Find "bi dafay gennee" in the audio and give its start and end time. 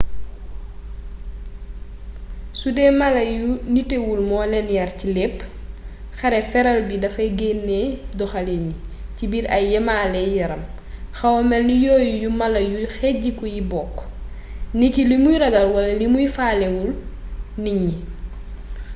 6.87-7.87